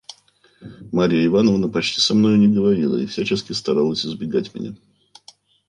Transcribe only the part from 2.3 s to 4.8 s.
не говорила и всячески старалась избегать меня.